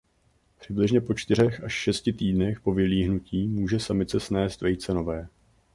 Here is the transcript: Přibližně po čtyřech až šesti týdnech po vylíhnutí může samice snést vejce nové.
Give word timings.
Přibližně 0.59 1.01
po 1.01 1.13
čtyřech 1.13 1.63
až 1.63 1.73
šesti 1.73 2.13
týdnech 2.13 2.59
po 2.59 2.73
vylíhnutí 2.73 3.47
může 3.47 3.79
samice 3.79 4.19
snést 4.19 4.61
vejce 4.61 4.93
nové. 4.93 5.27